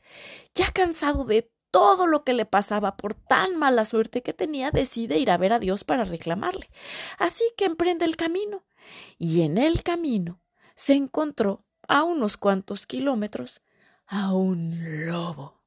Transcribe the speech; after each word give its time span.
Ya 0.54 0.70
cansado 0.72 1.24
de 1.24 1.50
todo 1.72 2.06
lo 2.06 2.24
que 2.24 2.34
le 2.34 2.46
pasaba 2.46 2.98
por 2.98 3.16
tan 3.16 3.58
mala 3.58 3.86
suerte 3.86 4.22
que 4.22 4.34
tenía, 4.34 4.70
decide 4.72 5.18
ir 5.18 5.32
a 5.32 5.38
ver 5.38 5.54
a 5.54 5.60
Dios 5.60 5.84
para 5.84 6.04
reclamarle. 6.04 6.70
Así 7.18 7.46
que 7.58 7.66
emprende 7.66 8.06
el 8.06 8.18
camino. 8.18 8.64
Y 9.18 9.42
en 9.42 9.58
el 9.58 9.84
camino 9.84 10.42
se 10.76 10.94
encontró 10.94 11.64
a 11.94 12.04
unos 12.04 12.38
cuantos 12.38 12.88
kilómetros 12.88 13.62
a 14.08 14.34
un 14.34 15.06
lobo. 15.06 15.62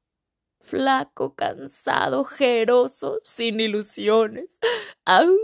Flaco, 0.59 1.35
cansado, 1.35 2.25
jeroso, 2.25 3.21
sin 3.23 3.61
ilusiones. 3.61 4.59
¡Au! 5.05 5.37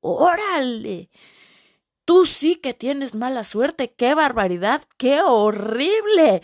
¡Órale! 0.00 1.08
Tú 2.04 2.26
sí 2.26 2.56
que 2.56 2.74
tienes 2.74 3.14
mala 3.14 3.42
suerte. 3.42 3.94
¡Qué 3.94 4.14
barbaridad! 4.14 4.82
¡Qué 4.98 5.22
horrible! 5.22 6.42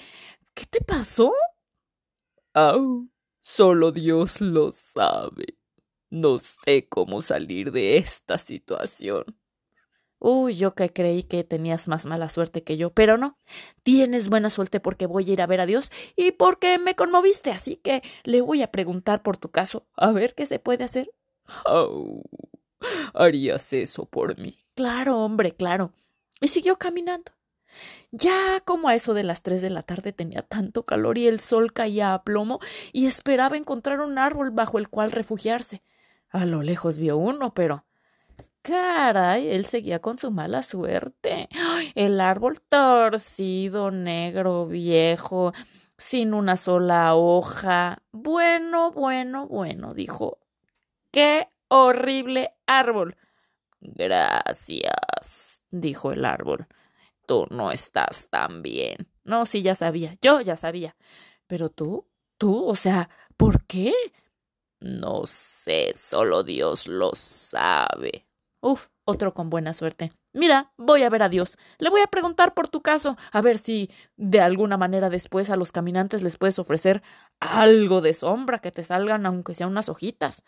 ¿Qué 0.55 0.65
te 0.65 0.81
pasó? 0.81 1.35
¡Au! 2.55 3.11
Solo 3.41 3.93
Dios 3.93 4.41
lo 4.41 4.73
sabe. 4.73 5.59
No 6.09 6.39
sé 6.39 6.89
cómo 6.89 7.21
salir 7.21 7.71
de 7.71 7.99
esta 7.99 8.39
situación. 8.39 9.40
Uy, 10.21 10.55
yo 10.55 10.75
que 10.75 10.93
creí 10.93 11.23
que 11.23 11.45
tenías 11.45 11.89
más 11.89 12.05
mala 12.05 12.29
suerte 12.29 12.63
que 12.63 12.77
yo, 12.77 12.91
pero 12.91 13.17
no. 13.17 13.39
Tienes 13.83 14.29
buena 14.29 14.51
suerte 14.51 14.79
porque 14.79 15.07
voy 15.07 15.29
a 15.29 15.33
ir 15.33 15.43
a 15.43 15.47
ver 15.47 15.63
a 15.63 15.67
Dios 15.67 15.91
y 16.15 16.33
porque 16.33 16.79
me 16.79 16.95
conmoviste, 16.95 17.51
así 17.51 17.77
que 17.77 18.03
le 18.25 18.43
voy 18.43 18.63
a 18.63 18.71
preguntar 18.71 19.23
por 19.23 19.39
tu 19.39 19.51
caso, 19.51 19.87
a 19.97 20.13
ver 20.13 20.35
qué 20.35 20.45
se 20.45 20.59
puede 20.59 20.85
hacer. 20.85 21.11
Oh, 21.65 22.23
¿Harías 23.15 23.73
eso 23.73 24.05
por 24.05 24.39
mí? 24.39 24.59
Claro, 24.75 25.19
hombre, 25.19 25.53
claro. 25.53 25.93
Y 26.41 26.49
siguió 26.49 26.77
caminando. 26.77 27.33
Ya 28.11 28.61
como 28.65 28.89
a 28.89 28.95
eso 28.95 29.15
de 29.15 29.23
las 29.23 29.43
tres 29.43 29.63
de 29.63 29.71
la 29.71 29.83
tarde 29.83 30.13
tenía 30.13 30.43
tanto 30.43 30.85
calor 30.85 31.17
y 31.17 31.29
el 31.29 31.41
sol 31.41 31.73
caía 31.73 32.13
a 32.13 32.25
plomo 32.25 32.61
y 32.93 33.07
esperaba 33.07 33.57
encontrar 33.57 34.01
un 34.01 34.19
árbol 34.19 34.51
bajo 34.51 34.79
el 34.79 34.89
cual 34.89 35.13
refugiarse. 35.13 35.83
A 36.29 36.45
lo 36.45 36.63
lejos 36.63 36.99
vio 36.99 37.17
uno, 37.17 37.55
pero 37.55 37.85
Caray, 38.63 39.49
él 39.49 39.65
seguía 39.65 40.01
con 40.01 40.19
su 40.19 40.31
mala 40.31 40.63
suerte. 40.63 41.49
El 41.95 42.21
árbol 42.21 42.61
torcido, 42.61 43.91
negro, 43.91 44.67
viejo, 44.67 45.53
sin 45.97 46.35
una 46.35 46.57
sola 46.57 47.15
hoja. 47.15 48.03
Bueno, 48.13 48.93
bueno, 48.93 49.47
bueno, 49.47 49.95
dijo. 49.95 50.39
¡Qué 51.11 51.49
horrible 51.69 52.55
árbol! 52.67 53.17
Gracias, 53.81 55.63
dijo 55.71 56.13
el 56.13 56.25
árbol. 56.25 56.67
Tú 57.27 57.47
no 57.51 57.73
estás 57.73 58.29
tan 58.29 58.63
bien. 58.63 59.09
No, 59.25 59.47
sí, 59.47 59.63
ya 59.63 59.75
sabía, 59.75 60.17
yo 60.21 60.41
ya 60.43 60.57
sabía. 60.57 60.97
Pero 61.47 61.71
tú, 61.71 62.07
tú, 62.37 62.67
o 62.67 62.75
sea, 62.75 63.09
¿por 63.37 63.65
qué? 63.67 63.95
No 64.81 65.23
sé, 65.27 65.93
solo 65.95 66.43
Dios 66.43 66.87
lo 66.87 67.15
sabe. 67.15 68.27
Uf, 68.63 68.89
otro 69.05 69.33
con 69.33 69.49
buena 69.49 69.73
suerte. 69.73 70.13
Mira, 70.33 70.73
voy 70.77 71.03
a 71.03 71.09
ver 71.09 71.23
a 71.23 71.29
Dios. 71.29 71.57
Le 71.79 71.89
voy 71.89 72.03
a 72.03 72.07
preguntar 72.07 72.53
por 72.55 72.69
tu 72.69 72.83
caso, 72.83 73.17
a 73.33 73.41
ver 73.41 73.59
si 73.59 73.91
de 74.17 74.41
alguna 74.41 74.77
manera 74.77 75.09
después 75.09 75.51
a 75.51 75.57
los 75.57 75.73
caminantes 75.73 76.23
les 76.23 76.37
puedes 76.37 76.59
ofrecer 76.59 77.03
algo 77.41 78.03
de 78.03 78.13
sombra 78.13 78.59
que 78.59 78.71
te 78.71 78.83
salgan, 78.83 79.25
aunque 79.25 79.55
sean 79.55 79.71
unas 79.71 79.89
hojitas. 79.89 80.45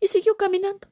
Y 0.00 0.06
siguió 0.06 0.36
caminando. 0.36 0.88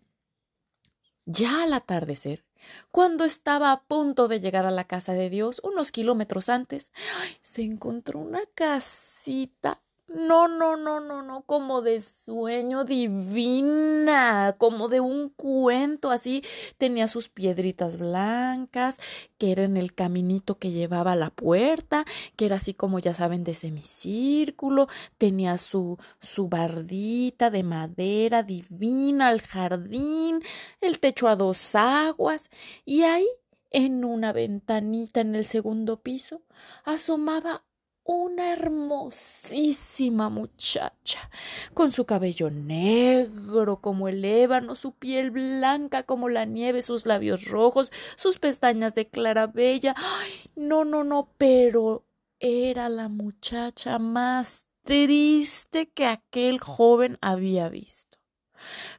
Ya 1.27 1.63
al 1.63 1.73
atardecer, 1.73 2.45
cuando 2.91 3.25
estaba 3.25 3.73
a 3.73 3.85
punto 3.85 4.29
de 4.29 4.41
llegar 4.41 4.67
a 4.67 4.71
la 4.71 4.85
casa 4.85 5.13
de 5.13 5.31
Dios, 5.31 5.61
unos 5.65 5.93
kilómetros 5.93 6.49
antes, 6.49 6.93
se 7.41 7.63
encontró 7.63 8.19
una 8.19 8.43
casita 8.55 9.81
no, 10.07 10.49
no, 10.49 10.77
no, 10.77 11.01
no, 11.01 11.23
no, 11.23 11.43
como 11.43 11.81
de 11.81 12.01
sueño 12.01 12.85
divina, 12.85 14.55
como 14.59 14.89
de 14.89 15.01
un 15.01 15.31
cuento 15.31 16.11
así. 16.11 16.45
Tenía 16.79 17.09
sus 17.09 17.29
piedritas 17.29 17.99
blancas, 17.99 19.01
que 19.39 19.53
era 19.53 19.65
en 19.65 19.77
el 19.77 19.95
caminito 19.95 20.59
que 20.59 20.71
llevaba 20.71 21.13
a 21.13 21.17
la 21.17 21.31
puerta, 21.31 22.05
que 22.37 22.47
era 22.47 22.57
así 22.57 22.75
como 22.75 22.99
ya 22.99 23.15
saben 23.15 23.45
de 23.45 23.55
semicírculo, 23.55 24.89
tenía 25.19 25.59
su 25.59 25.99
su 26.21 26.49
bardita 26.49 27.51
de 27.51 27.63
madera 27.63 28.43
divina, 28.43 29.33
el 29.33 29.41
jardín, 29.43 30.43
el 30.81 30.99
techo 31.01 31.29
a 31.29 31.37
dos 31.37 31.75
aguas, 31.75 32.51
y 32.85 33.03
ahí 33.03 33.27
en 33.71 34.05
una 34.05 34.33
ventanita 34.33 35.21
en 35.21 35.35
el 35.35 35.47
segundo 35.47 36.01
piso 36.01 36.43
asomaba 36.85 37.65
una 38.05 38.53
hermosísima 38.53 40.29
muchacha, 40.29 41.31
con 41.73 41.91
su 41.91 42.05
cabello 42.05 42.51
negro 42.51 43.81
como 43.81 44.09
el 44.09 44.25
ébano, 44.25 44.77
su 44.77 44.93
piel 44.93 45.31
blanca 45.31 46.03
como 46.03 46.29
la 46.29 46.45
nieve, 46.45 46.83
sus 46.83 47.07
labios 47.07 47.47
rojos, 47.47 47.91
sus 48.17 48.39
pestañas 48.39 48.95
de 48.95 49.09
clarabella. 49.09 49.95
Ay, 49.97 50.33
no, 50.55 50.85
no, 50.85 51.03
no, 51.03 51.31
pero 51.39 52.05
era 52.41 52.91
la 52.91 53.09
muchacha 53.09 53.99
más 53.99 54.67
triste 54.83 55.89
que 55.89 56.07
aquel 56.07 56.61
joven 56.61 57.17
había 57.23 57.71
visto. 57.71 58.19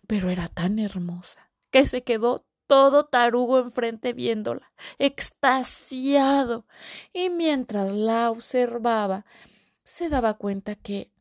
Pero 0.07 0.29
era 0.29 0.47
tan 0.47 0.79
hermosa 0.79 1.51
que 1.69 1.85
se 1.85 2.03
quedó 2.03 2.45
todo 2.67 3.05
tarugo 3.05 3.59
enfrente 3.59 4.13
viéndola, 4.13 4.71
extasiado, 4.97 6.65
y 7.13 7.29
mientras 7.29 7.91
la 7.91 8.31
observaba, 8.31 9.25
se 9.83 10.09
daba 10.09 10.35
cuenta 10.35 10.75
que 10.75 11.11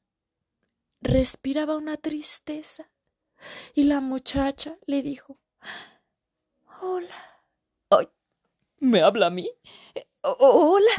respiraba 1.01 1.77
una 1.77 1.97
tristeza. 1.97 2.91
Y 3.75 3.85
la 3.85 4.01
muchacha 4.01 4.79
le 4.87 5.03
dijo 5.03 5.39
Hola. 6.81 7.43
Ay, 7.91 8.09
¿me 8.79 9.03
habla 9.03 9.27
a 9.27 9.31
mí? 9.31 9.51
hola. 10.23 10.91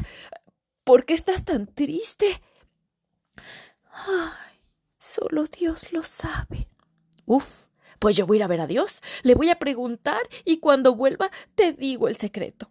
¿Por 0.84 1.06
qué 1.06 1.16
estás 1.16 1.44
tan 1.44 1.66
triste? 1.66 2.42
Ay, 3.92 4.62
solo 5.00 5.46
Dios 5.46 5.92
lo 5.92 6.04
sabe. 6.04 6.70
Uf, 7.26 7.68
pues 8.06 8.16
yo 8.16 8.28
voy 8.28 8.38
a 8.38 8.42
ir 8.42 8.44
a 8.44 8.48
ver 8.48 8.62
a 8.62 8.68
Dios, 8.68 9.02
le 9.24 9.34
voy 9.34 9.50
a 9.50 9.58
preguntar 9.58 10.22
y 10.44 10.58
cuando 10.60 10.94
vuelva 10.94 11.32
te 11.56 11.74
digo 11.74 12.08
el 12.08 12.16
secreto. 12.18 12.70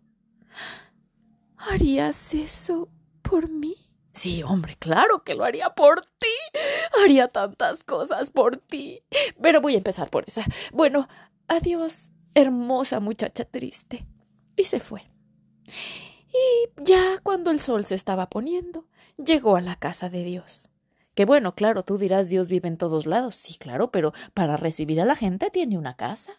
¿Harías 1.56 2.34
eso 2.34 2.88
por 3.20 3.50
mí? 3.50 3.74
Sí, 4.12 4.44
hombre, 4.44 4.76
claro 4.78 5.24
que 5.24 5.34
lo 5.34 5.42
haría 5.42 5.70
por 5.70 6.02
ti. 6.20 6.60
Haría 7.02 7.26
tantas 7.26 7.82
cosas 7.82 8.30
por 8.30 8.58
ti. 8.58 9.02
Pero 9.42 9.60
voy 9.60 9.74
a 9.74 9.78
empezar 9.78 10.08
por 10.08 10.22
esa. 10.24 10.44
Bueno, 10.72 11.08
adiós, 11.48 12.12
hermosa 12.36 13.00
muchacha 13.00 13.44
triste. 13.44 14.06
Y 14.54 14.62
se 14.62 14.78
fue. 14.78 15.02
Y 16.28 16.84
ya 16.84 17.18
cuando 17.24 17.50
el 17.50 17.60
sol 17.60 17.84
se 17.84 17.96
estaba 17.96 18.30
poniendo, 18.30 18.86
llegó 19.16 19.56
a 19.56 19.60
la 19.60 19.74
casa 19.74 20.08
de 20.08 20.22
Dios. 20.22 20.68
Que 21.14 21.24
bueno, 21.24 21.54
claro, 21.54 21.82
tú 21.82 21.98
dirás 21.98 22.28
Dios 22.28 22.48
vive 22.48 22.68
en 22.68 22.76
todos 22.76 23.06
lados. 23.06 23.36
Sí, 23.36 23.56
claro, 23.56 23.90
pero 23.90 24.12
para 24.34 24.56
recibir 24.56 25.00
a 25.00 25.04
la 25.04 25.14
gente 25.14 25.50
tiene 25.50 25.78
una 25.78 25.96
casa. 25.96 26.32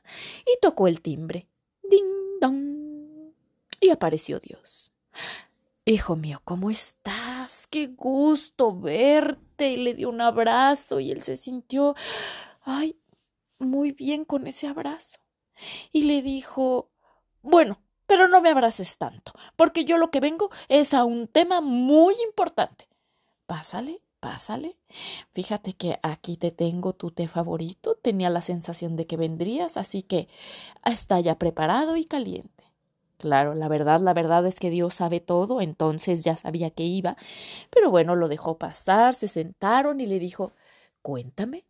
Y 0.46 0.60
tocó 0.62 0.88
el 0.88 1.02
timbre. 1.02 1.48
Ding 1.84 2.40
dong. 2.42 3.34
Y 3.80 3.90
apareció 3.90 4.40
Dios. 4.40 4.94
Hijo 5.86 6.16
mío, 6.16 6.42
¿cómo 6.44 6.70
estás? 6.70 7.68
Qué 7.68 7.88
gusto 7.88 8.78
verte. 8.78 9.72
Y 9.72 9.78
le 9.78 9.94
dio 9.94 10.10
un 10.10 10.22
abrazo 10.22 11.00
y 11.00 11.12
él 11.12 11.22
se 11.22 11.38
sintió, 11.38 11.96
ay, 12.64 12.98
muy 13.60 13.92
bien 13.92 14.26
con 14.26 14.48
ese 14.48 14.68
abrazo. 14.68 15.20
Y 15.92 16.04
le 16.04 16.22
dijo, 16.22 16.90
bueno, 17.42 17.80
pero 18.08 18.28
no 18.28 18.42
me 18.42 18.50
abraces 18.50 18.98
tanto, 18.98 19.34
porque 19.56 19.86
yo 19.86 19.98
lo 19.98 20.12
que 20.12 20.20
vengo 20.20 20.50
es 20.68 20.94
a 20.94 21.06
un 21.06 21.28
tema 21.28 21.62
muy 21.62 22.16
importante. 22.28 22.88
Pásale, 23.46 24.02
pásale. 24.26 24.76
Fíjate 25.34 25.74
que 25.74 26.00
aquí 26.02 26.36
te 26.36 26.50
tengo 26.50 26.94
tu 26.94 27.12
té 27.12 27.28
favorito. 27.28 27.94
Tenía 27.94 28.32
la 28.32 28.42
sensación 28.42 28.96
de 28.96 29.06
que 29.06 29.18
vendrías, 29.18 29.78
así 29.78 30.02
que 30.02 30.28
está 30.84 31.20
ya 31.20 31.36
preparado 31.38 31.96
y 31.96 32.06
caliente. 32.06 32.64
Claro, 33.20 33.54
la 33.54 33.68
verdad, 33.68 34.00
la 34.00 34.16
verdad 34.16 34.48
es 34.48 34.60
que 34.60 34.72
Dios 34.72 34.96
sabe 34.96 35.20
todo, 35.20 35.62
entonces 35.62 36.24
ya 36.24 36.36
sabía 36.36 36.72
que 36.72 36.84
iba. 36.86 37.18
Pero 37.70 37.92
bueno, 37.92 38.16
lo 38.16 38.28
dejó 38.28 38.58
pasar, 38.58 39.14
se 39.14 39.28
sentaron 39.28 40.02
y 40.02 40.08
le 40.08 40.18
dijo 40.18 40.54
Cuéntame, 41.04 41.64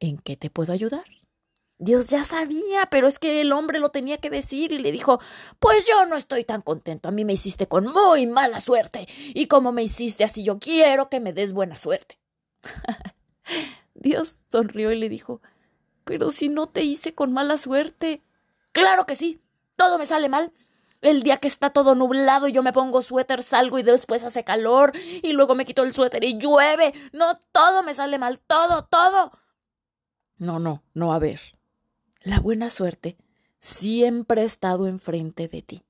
¿en 0.00 0.18
qué 0.18 0.36
te 0.36 0.50
puedo 0.50 0.74
ayudar? 0.74 1.19
Dios 1.82 2.08
ya 2.08 2.24
sabía, 2.24 2.86
pero 2.90 3.08
es 3.08 3.18
que 3.18 3.40
el 3.40 3.52
hombre 3.52 3.78
lo 3.78 3.88
tenía 3.88 4.18
que 4.18 4.28
decir 4.28 4.70
y 4.70 4.78
le 4.78 4.92
dijo 4.92 5.18
Pues 5.58 5.86
yo 5.86 6.04
no 6.04 6.16
estoy 6.16 6.44
tan 6.44 6.60
contento. 6.60 7.08
A 7.08 7.10
mí 7.10 7.24
me 7.24 7.32
hiciste 7.32 7.68
con 7.68 7.86
muy 7.86 8.26
mala 8.26 8.60
suerte. 8.60 9.08
Y 9.28 9.46
como 9.46 9.72
me 9.72 9.82
hiciste 9.82 10.22
así, 10.22 10.44
yo 10.44 10.58
quiero 10.58 11.08
que 11.08 11.20
me 11.20 11.32
des 11.32 11.54
buena 11.54 11.78
suerte. 11.78 12.18
Dios 13.94 14.42
sonrió 14.52 14.92
y 14.92 14.98
le 14.98 15.08
dijo 15.08 15.40
Pero 16.04 16.30
si 16.30 16.50
no 16.50 16.66
te 16.66 16.84
hice 16.84 17.14
con 17.14 17.32
mala 17.32 17.56
suerte. 17.56 18.22
Claro 18.72 19.06
que 19.06 19.14
sí. 19.14 19.40
Todo 19.76 19.98
me 19.98 20.04
sale 20.04 20.28
mal. 20.28 20.52
El 21.00 21.22
día 21.22 21.38
que 21.38 21.48
está 21.48 21.70
todo 21.70 21.94
nublado 21.94 22.46
y 22.46 22.52
yo 22.52 22.62
me 22.62 22.74
pongo 22.74 23.00
suéter, 23.00 23.42
salgo 23.42 23.78
y 23.78 23.82
después 23.82 24.22
hace 24.22 24.44
calor 24.44 24.92
y 25.22 25.32
luego 25.32 25.54
me 25.54 25.64
quito 25.64 25.82
el 25.82 25.94
suéter 25.94 26.24
y 26.24 26.36
llueve. 26.36 26.92
No, 27.14 27.38
todo 27.52 27.82
me 27.82 27.94
sale 27.94 28.18
mal, 28.18 28.38
todo, 28.38 28.84
todo. 28.84 29.32
No, 30.36 30.58
no, 30.58 30.82
no, 30.92 31.14
a 31.14 31.18
ver. 31.18 31.40
La 32.22 32.38
buena 32.38 32.68
suerte 32.68 33.16
siempre 33.60 34.42
ha 34.42 34.44
estado 34.44 34.86
enfrente 34.86 35.48
de 35.48 35.62
ti. 35.62 35.82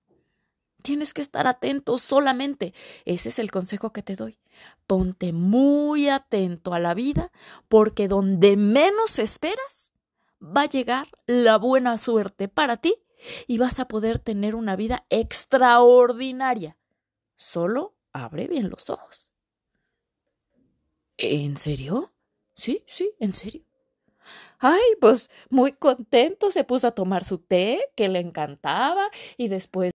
Tienes 0.83 1.13
que 1.13 1.23
estar 1.23 1.47
atento 1.47 1.99
solamente. 1.99 2.73
Ese 3.05 3.29
es 3.31 3.39
el 3.39 3.51
consejo 3.51 3.93
que 3.93 4.03
te 4.03 4.17
doy. 4.17 4.39
Ponte 4.87 5.33
muy 5.33 6.09
atento 6.09 6.73
a 6.73 6.79
la 6.79 6.95
vida 6.95 7.33
porque 7.69 8.09
donde 8.09 8.57
menos 8.57 9.19
esperas 9.19 9.93
va 10.41 10.63
a 10.63 10.69
llegar 10.69 11.09
la 11.27 11.59
buena 11.59 11.99
suerte 11.99 12.49
para 12.49 12.77
ti 12.77 12.95
y 13.47 13.59
vas 13.59 13.79
a 13.81 13.89
poder 13.89 14.19
tener 14.19 14.55
una 14.55 14.77
vida 14.77 15.05
extraordinaria. 15.11 16.77
Solo 17.37 17.95
abre 18.13 18.49
bien 18.49 18.71
los 18.71 18.89
ojos. 18.89 19.33
¿En 21.17 21.57
serio? 21.57 22.13
Sí, 22.55 22.83
sí, 22.87 23.11
en 23.19 23.33
serio. 23.33 23.65
Ay, 24.61 24.81
pues 25.01 25.31
muy 25.49 25.73
contento 25.73 26.51
se 26.51 26.65
puso 26.65 26.87
a 26.87 26.93
tomar 26.93 27.25
su 27.25 27.39
té, 27.39 27.81
que 27.97 28.09
le 28.09 28.21
encantaba, 28.21 29.09
y 29.39 29.49
después 29.49 29.91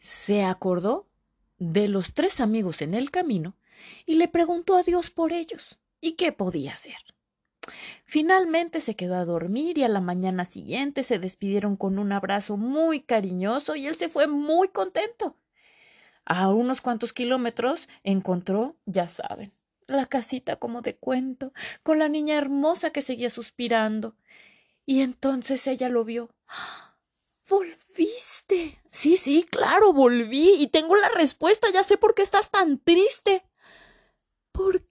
se 0.00 0.44
acordó 0.44 1.06
de 1.58 1.88
los 1.88 2.12
tres 2.12 2.40
amigos 2.40 2.82
en 2.82 2.94
el 2.94 3.10
camino 3.10 3.56
y 4.04 4.16
le 4.16 4.28
preguntó 4.28 4.76
a 4.76 4.82
Dios 4.82 5.10
por 5.10 5.32
ellos 5.32 5.78
y 6.00 6.12
qué 6.12 6.32
podía 6.32 6.72
hacer. 6.72 6.96
Finalmente 8.04 8.80
se 8.80 8.96
quedó 8.96 9.16
a 9.16 9.24
dormir 9.24 9.78
y 9.78 9.84
a 9.84 9.88
la 9.88 10.00
mañana 10.00 10.44
siguiente 10.44 11.02
se 11.02 11.18
despidieron 11.18 11.76
con 11.76 11.98
un 11.98 12.12
abrazo 12.12 12.56
muy 12.56 13.00
cariñoso 13.00 13.76
y 13.76 13.86
él 13.86 13.94
se 13.94 14.08
fue 14.08 14.26
muy 14.26 14.68
contento. 14.68 15.36
A 16.24 16.50
unos 16.52 16.80
cuantos 16.80 17.12
kilómetros 17.12 17.88
encontró, 18.02 18.76
ya 18.86 19.08
saben, 19.08 19.52
la 19.88 20.06
casita 20.06 20.56
como 20.56 20.82
de 20.82 20.96
cuento, 20.96 21.52
con 21.82 21.98
la 21.98 22.08
niña 22.08 22.36
hermosa 22.36 22.90
que 22.90 23.02
seguía 23.02 23.30
suspirando. 23.30 24.14
Y 24.86 25.02
entonces 25.02 25.66
ella 25.66 25.88
lo 25.88 26.04
vio. 26.04 26.30
¡Ah! 26.46 26.88
¿Volviste? 27.48 28.78
Sí, 28.90 29.16
sí, 29.16 29.44
claro, 29.44 29.92
volví 29.92 30.54
y 30.58 30.68
tengo 30.68 30.96
la 30.96 31.08
respuesta, 31.08 31.68
ya 31.72 31.82
sé 31.82 31.96
por 31.96 32.14
qué 32.14 32.22
estás 32.22 32.50
tan 32.50 32.78
triste. 32.78 33.42
¿Por 34.52 34.82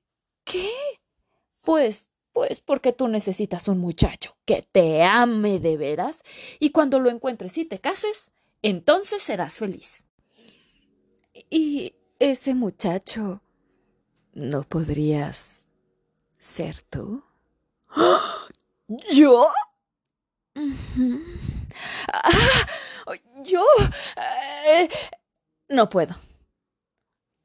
qué? 0.44 0.72
Pues, 1.62 2.10
pues 2.34 2.60
porque 2.60 2.94
tú 2.94 3.08
necesitas 3.08 3.68
un 3.68 3.78
muchacho 3.78 4.36
que 4.46 4.64
te 4.72 5.04
ame 5.04 5.60
de 5.60 5.78
veras 5.78 6.24
y 6.60 6.72
cuando 6.72 7.00
lo 7.00 7.10
encuentres 7.12 7.58
y 7.60 7.66
te 7.66 7.80
cases, 7.80 8.32
entonces 8.64 9.22
serás 9.22 9.60
feliz. 9.60 10.04
¿Y 11.52 11.94
ese 12.18 12.56
muchacho 12.56 13.42
¿No 14.38 14.62
podrías 14.62 15.66
ser 16.38 16.84
tú? 16.84 17.24
¿Yo? 19.12 19.48
Ah, 22.14 22.30
¿Yo? 23.44 23.66
Eh, 24.68 24.90
no 25.70 25.90
puedo. 25.90 26.16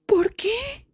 ¿Por 0.05 0.35
qué? 0.35 0.85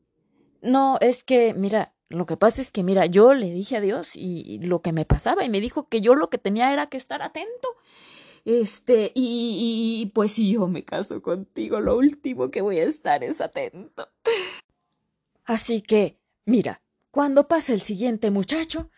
No, 0.63 0.99
es 1.01 1.25
que, 1.25 1.53
mira, 1.55 1.93
lo 2.09 2.27
que 2.27 2.37
pasa 2.37 2.63
es 2.63 2.71
que, 2.71 2.85
mira, 2.85 3.07
yo 3.07 3.35
le 3.35 3.51
dije 3.51 3.79
a 3.79 3.81
Dios 3.81 4.11
y 4.15 4.61
lo 4.61 4.83
que 4.83 4.93
me 4.93 5.05
pasaba 5.05 5.45
y 5.45 5.49
me 5.49 5.61
dijo 5.61 5.89
que 5.89 6.01
yo 6.01 6.15
lo 6.15 6.31
que 6.31 6.39
tenía 6.39 6.73
era 6.73 6.87
que 6.87 6.97
estar 6.97 7.23
atento. 7.23 7.75
Este, 8.45 9.11
y, 9.17 10.01
y 10.01 10.07
pues 10.11 10.31
si 10.31 10.53
yo 10.53 10.69
me 10.69 10.85
caso 10.85 11.23
contigo, 11.23 11.81
lo 11.81 11.97
último 11.97 12.53
que 12.53 12.61
voy 12.61 12.79
a 12.79 12.85
estar 12.85 13.25
es 13.25 13.41
atento. 13.41 14.09
Así 15.49 15.81
que, 15.81 16.21
mira, 16.45 16.83
cuando 17.11 17.49
pase 17.49 17.73
el 17.73 17.81
siguiente 17.81 18.31
muchacho, 18.31 18.91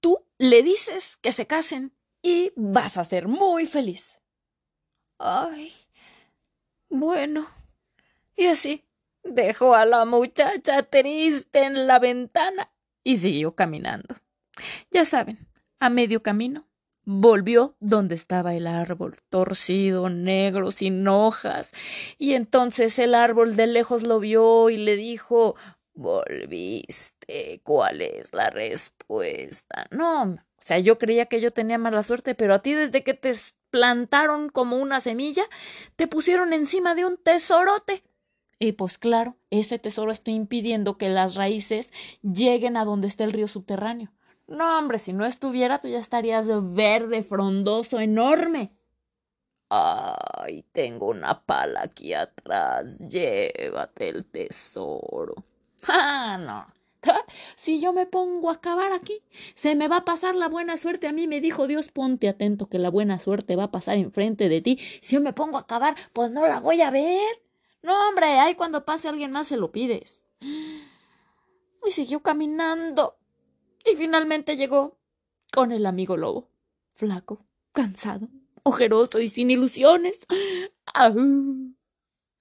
tú 0.00 0.26
le 0.36 0.62
dices 0.62 1.16
que 1.16 1.32
se 1.32 1.46
casen 1.46 1.94
y 2.22 2.52
vas 2.56 2.98
a 2.98 3.04
ser 3.04 3.26
muy 3.26 3.64
feliz. 3.64 4.20
Ay, 5.18 5.72
bueno. 6.90 7.48
Y 8.36 8.48
así 8.48 8.84
dejó 9.24 9.74
a 9.74 9.86
la 9.86 10.04
muchacha 10.04 10.82
triste 10.82 11.64
en 11.64 11.86
la 11.86 11.98
ventana 11.98 12.70
y 13.02 13.16
siguió 13.16 13.54
caminando. 13.54 14.14
Ya 14.90 15.06
saben, 15.06 15.48
a 15.80 15.88
medio 15.88 16.22
camino 16.22 16.68
volvió 17.10 17.74
donde 17.80 18.14
estaba 18.14 18.54
el 18.54 18.66
árbol, 18.66 19.16
torcido, 19.30 20.10
negro, 20.10 20.70
sin 20.70 21.08
hojas, 21.08 21.72
y 22.18 22.34
entonces 22.34 22.98
el 22.98 23.14
árbol 23.14 23.56
de 23.56 23.66
lejos 23.66 24.06
lo 24.06 24.20
vio 24.20 24.68
y 24.68 24.76
le 24.76 24.94
dijo 24.96 25.56
Volviste. 25.98 27.60
¿Cuál 27.64 28.02
es 28.02 28.32
la 28.32 28.50
respuesta? 28.50 29.88
No, 29.90 30.22
o 30.22 30.38
sea, 30.60 30.78
yo 30.78 30.96
creía 30.96 31.26
que 31.26 31.40
yo 31.40 31.50
tenía 31.50 31.76
mala 31.76 32.04
suerte, 32.04 32.36
pero 32.36 32.54
a 32.54 32.62
ti 32.62 32.72
desde 32.72 33.02
que 33.02 33.14
te 33.14 33.32
plantaron 33.70 34.48
como 34.48 34.76
una 34.76 35.00
semilla, 35.00 35.42
te 35.96 36.06
pusieron 36.06 36.52
encima 36.52 36.94
de 36.94 37.04
un 37.04 37.16
tesorote. 37.16 38.04
Y 38.60 38.72
pues 38.72 38.96
claro, 38.96 39.38
ese 39.50 39.80
tesoro 39.80 40.12
está 40.12 40.30
impidiendo 40.30 40.98
que 40.98 41.08
las 41.08 41.34
raíces 41.34 41.92
lleguen 42.22 42.76
a 42.76 42.84
donde 42.84 43.08
está 43.08 43.24
el 43.24 43.32
río 43.32 43.48
subterráneo. 43.48 44.12
No, 44.46 44.78
hombre, 44.78 45.00
si 45.00 45.12
no 45.12 45.26
estuviera, 45.26 45.80
tú 45.80 45.88
ya 45.88 45.98
estarías 45.98 46.48
verde, 46.74 47.24
frondoso, 47.24 47.98
enorme. 47.98 48.70
Ay, 49.68 50.62
tengo 50.70 51.08
una 51.08 51.44
pala 51.44 51.82
aquí 51.82 52.14
atrás. 52.14 53.00
Llévate 53.00 54.10
el 54.10 54.26
tesoro. 54.26 55.34
Ah, 55.86 56.38
no. 56.38 56.78
Si 57.56 57.80
yo 57.80 57.92
me 57.92 58.06
pongo 58.06 58.50
a 58.50 58.54
acabar 58.54 58.92
aquí, 58.92 59.22
se 59.54 59.74
me 59.74 59.88
va 59.88 59.98
a 59.98 60.04
pasar 60.04 60.34
la 60.34 60.48
buena 60.48 60.76
suerte. 60.76 61.06
A 61.06 61.12
mí 61.12 61.26
me 61.26 61.40
dijo 61.40 61.66
Dios, 61.66 61.88
ponte 61.88 62.28
atento 62.28 62.68
que 62.68 62.78
la 62.78 62.90
buena 62.90 63.18
suerte 63.18 63.56
va 63.56 63.64
a 63.64 63.70
pasar 63.70 63.96
enfrente 63.98 64.48
de 64.48 64.60
ti. 64.60 64.78
Si 65.00 65.14
yo 65.14 65.20
me 65.20 65.32
pongo 65.32 65.56
a 65.56 65.62
acabar, 65.62 65.96
pues 66.12 66.30
no 66.30 66.46
la 66.46 66.60
voy 66.60 66.80
a 66.80 66.90
ver. 66.90 67.42
No, 67.82 68.08
hombre, 68.08 68.26
ahí 68.26 68.54
cuando 68.54 68.84
pase 68.84 69.08
alguien 69.08 69.30
más 69.30 69.46
se 69.46 69.56
lo 69.56 69.70
pides. 69.70 70.22
Y 70.40 71.90
siguió 71.90 72.20
caminando. 72.20 73.16
Y 73.84 73.96
finalmente 73.96 74.56
llegó 74.56 74.98
con 75.52 75.72
el 75.72 75.86
amigo 75.86 76.16
lobo. 76.16 76.50
Flaco, 76.92 77.46
cansado, 77.72 78.28
ojeroso 78.64 79.20
y 79.20 79.28
sin 79.28 79.50
ilusiones. 79.50 80.26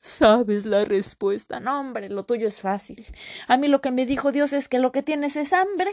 ¿Sabes 0.07 0.65
la 0.65 0.85
respuesta? 0.85 1.59
No, 1.59 1.81
hombre, 1.81 2.07
lo 2.07 2.23
tuyo 2.23 2.47
es 2.47 2.61
fácil. 2.61 3.05
A 3.49 3.57
mí 3.57 3.67
lo 3.67 3.81
que 3.81 3.91
me 3.91 4.05
dijo 4.05 4.31
Dios 4.31 4.53
es 4.53 4.69
que 4.69 4.79
lo 4.79 4.93
que 4.93 5.03
tienes 5.03 5.35
es 5.35 5.51
hambre. 5.51 5.91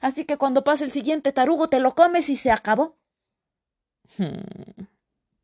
Así 0.00 0.24
que 0.24 0.36
cuando 0.36 0.62
pase 0.62 0.84
el 0.84 0.92
siguiente 0.92 1.32
tarugo 1.32 1.68
te 1.68 1.80
lo 1.80 1.96
comes 1.96 2.30
y 2.30 2.36
se 2.36 2.52
acabó. 2.52 2.96
Hmm. 4.18 4.84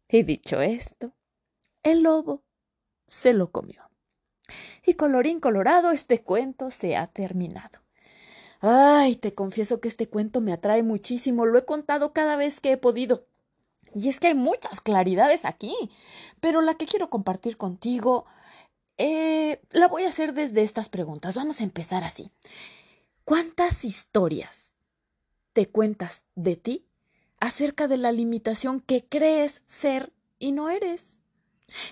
Y 0.09 0.23
dicho 0.23 0.61
esto, 0.61 1.12
el 1.83 2.02
lobo 2.05 2.45
se 3.09 3.33
lo 3.33 3.50
comió. 3.50 3.91
Y 4.87 4.95
colorín 4.95 5.41
colorado, 5.41 5.91
este 5.91 6.23
cuento 6.23 6.71
se 6.71 6.97
ha 6.97 7.09
terminado. 7.09 7.81
Ay, 8.61 9.17
te 9.17 9.35
confieso 9.35 9.81
que 9.81 9.88
este 9.88 10.09
cuento 10.09 10.41
me 10.41 10.52
atrae 10.52 10.85
muchísimo. 10.85 11.45
Lo 11.45 11.59
he 11.59 11.64
contado 11.64 12.12
cada 12.12 12.37
vez 12.37 12.61
que 12.61 12.71
he 12.71 12.76
podido. 12.76 13.26
Y 13.94 14.08
es 14.08 14.20
que 14.20 14.28
hay 14.28 14.34
muchas 14.34 14.80
claridades 14.80 15.44
aquí, 15.44 15.75
pero 16.40 16.61
la 16.61 16.75
que 16.75 16.87
quiero 16.87 17.11
compartir 17.11 17.56
contigo 17.56 18.26
eh, 18.99 19.61
la 19.70 19.88
voy 19.88 20.04
a 20.04 20.08
hacer 20.08 20.32
desde 20.34 20.62
estas 20.62 20.88
preguntas. 20.88 21.34
Vamos 21.34 21.61
a 21.61 21.64
empezar 21.64 22.04
así. 22.04 22.30
¿Cuántas 23.25 23.84
historias 23.84 24.75
te 25.52 25.68
cuentas 25.68 26.25
de 26.34 26.56
ti 26.56 26.87
acerca 27.40 27.88
de 27.88 27.96
la 27.96 28.12
limitación 28.12 28.80
que 28.80 29.04
crees 29.04 29.62
ser 29.66 30.12
y 30.38 30.52
no 30.52 30.70
eres? 30.70 31.18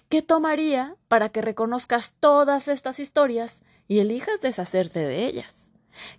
¿Qué 0.09 0.23
tomaría 0.23 0.97
para 1.09 1.31
que 1.31 1.41
reconozcas 1.41 2.15
todas 2.21 2.69
estas 2.69 2.99
historias 2.99 3.63
y 3.89 4.01
elijas 4.01 4.41
deshacerte 4.41 5.01
de 5.01 5.27
ellas? 5.27 5.73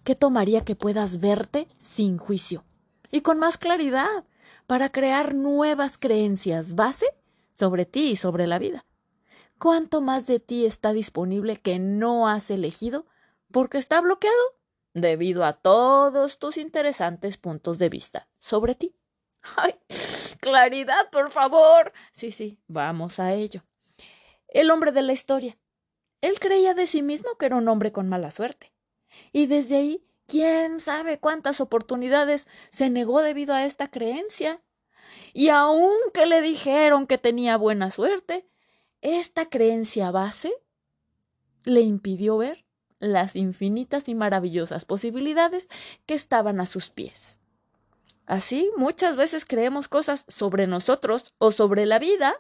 ¿Qué 0.04 0.16
tomaría 0.16 0.66
que 0.66 0.76
puedas 0.76 1.20
verte 1.20 1.68
sin 1.78 2.18
juicio 2.18 2.64
y 3.12 3.22
con 3.22 3.40
más 3.40 3.58
claridad? 3.58 4.26
Para 4.68 4.92
crear 4.92 5.36
nuevas 5.36 5.98
creencias 5.98 6.76
base 6.76 7.06
sobre 7.54 7.86
ti 7.86 8.12
y 8.12 8.16
sobre 8.16 8.48
la 8.48 8.60
vida. 8.60 8.86
¿Cuánto 9.58 10.02
más 10.02 10.26
de 10.26 10.40
ti 10.40 10.66
está 10.66 10.94
disponible 10.94 11.58
que 11.58 11.78
no 11.78 12.28
has 12.28 12.50
elegido 12.50 13.06
porque 13.52 13.78
está 13.78 14.02
bloqueado 14.02 14.36
debido 14.94 15.46
a 15.46 15.54
todos 15.54 16.40
tus 16.40 16.58
interesantes 16.58 17.38
puntos 17.38 17.78
de 17.78 17.90
vista 17.90 18.28
sobre 18.40 18.76
ti? 18.76 18.96
¡Ay! 19.58 19.76
Claridad, 20.40 21.10
por 21.12 21.32
favor. 21.32 21.94
Sí, 22.12 22.32
sí, 22.32 22.60
vamos 22.68 23.20
a 23.20 23.34
ello. 23.34 23.64
El 24.48 24.72
hombre 24.72 24.92
de 24.92 25.04
la 25.04 25.14
historia. 25.14 25.58
Él 26.22 26.40
creía 26.40 26.74
de 26.74 26.88
sí 26.88 27.02
mismo 27.02 27.36
que 27.38 27.46
era 27.46 27.56
un 27.56 27.68
hombre 27.68 27.92
con 27.92 28.10
mala 28.10 28.32
suerte. 28.32 28.74
Y 29.32 29.46
desde 29.46 29.78
ahí 29.78 30.06
quién 30.28 30.80
sabe 30.80 31.20
cuántas 31.20 31.62
oportunidades 31.62 32.48
se 32.70 32.90
negó 32.90 33.22
debido 33.22 33.54
a 33.54 33.66
esta 33.66 33.90
creencia. 33.90 34.62
Y 35.34 35.50
aunque 35.50 36.26
le 36.26 36.42
dijeron 36.42 37.08
que 37.08 37.18
tenía 37.18 37.58
buena 37.58 37.90
suerte, 37.90 38.48
esta 39.02 39.50
creencia 39.50 40.12
base 40.12 40.54
le 41.64 41.82
impidió 41.82 42.38
ver 42.38 42.66
las 43.00 43.36
infinitas 43.36 44.08
y 44.08 44.16
maravillosas 44.16 44.86
posibilidades 44.86 45.68
que 46.06 46.14
estaban 46.14 46.62
a 46.62 46.66
sus 46.66 46.90
pies. 46.90 47.40
Así, 48.26 48.72
muchas 48.78 49.16
veces 49.16 49.46
creemos 49.46 49.88
cosas 49.88 50.24
sobre 50.28 50.68
nosotros 50.68 51.34
o 51.38 51.52
sobre 51.52 51.86
la 51.86 52.00
vida 52.00 52.36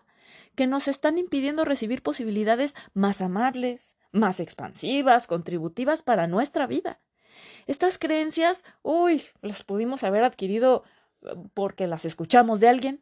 que 0.55 0.67
nos 0.67 0.87
están 0.87 1.17
impidiendo 1.17 1.65
recibir 1.65 2.03
posibilidades 2.03 2.75
más 2.93 3.21
amables, 3.21 3.95
más 4.11 4.39
expansivas, 4.39 5.27
contributivas 5.27 6.03
para 6.03 6.27
nuestra 6.27 6.67
vida. 6.67 7.01
Estas 7.67 7.97
creencias, 7.97 8.63
uy, 8.81 9.23
las 9.41 9.63
pudimos 9.63 10.03
haber 10.03 10.23
adquirido 10.23 10.83
eh, 11.23 11.35
porque 11.53 11.87
las 11.87 12.05
escuchamos 12.05 12.59
de 12.59 12.69
alguien, 12.69 13.01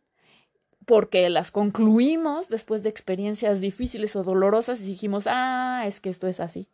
porque 0.86 1.30
las 1.30 1.52
concluimos 1.52 2.50
después 2.50 2.84
de 2.84 2.90
experiencias 2.90 3.62
difíciles 3.62 4.16
o 4.16 4.24
dolorosas 4.24 4.82
y 4.82 4.88
dijimos, 4.88 5.26
ah, 5.28 5.84
es 5.86 6.02
que 6.02 6.10
esto 6.10 6.28
es 6.28 6.40
así. 6.40 6.70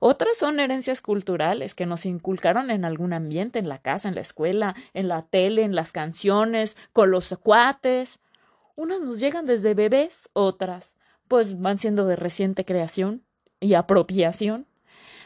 Otras 0.00 0.36
son 0.38 0.60
herencias 0.60 1.02
culturales 1.02 1.74
que 1.74 1.84
nos 1.84 2.06
inculcaron 2.06 2.70
en 2.70 2.84
algún 2.84 3.12
ambiente, 3.12 3.58
en 3.58 3.68
la 3.68 3.78
casa, 3.78 4.08
en 4.08 4.14
la 4.14 4.22
escuela, 4.22 4.74
en 4.94 5.08
la 5.08 5.22
tele, 5.22 5.62
en 5.62 5.74
las 5.74 5.92
canciones, 5.92 6.76
con 6.92 7.10
los 7.10 7.36
cuates. 7.42 8.18
Unas 8.76 9.00
nos 9.00 9.20
llegan 9.20 9.44
desde 9.44 9.74
bebés, 9.74 10.30
otras 10.32 10.94
pues 11.28 11.60
van 11.60 11.78
siendo 11.78 12.06
de 12.06 12.16
reciente 12.16 12.64
creación 12.64 13.22
y 13.60 13.74
apropiación. 13.74 14.66